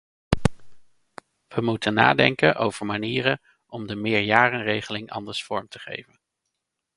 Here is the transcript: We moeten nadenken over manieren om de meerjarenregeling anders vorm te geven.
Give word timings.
We 1.47 1.61
moeten 1.61 1.93
nadenken 1.93 2.55
over 2.55 2.85
manieren 2.85 3.41
om 3.67 3.87
de 3.87 3.95
meerjarenregeling 3.95 5.09
anders 5.11 5.43
vorm 5.43 5.67
te 5.67 5.79
geven. 5.79 6.19